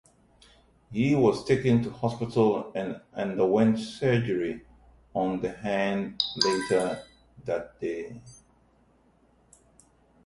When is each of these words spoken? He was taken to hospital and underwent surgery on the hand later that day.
He 0.91 1.13
was 1.13 1.45
taken 1.45 1.83
to 1.83 1.91
hospital 1.91 2.71
and 2.73 3.01
underwent 3.13 3.77
surgery 3.77 4.65
on 5.13 5.41
the 5.41 5.51
hand 5.51 6.23
later 6.43 7.03
that 7.45 7.79
day. 7.79 8.19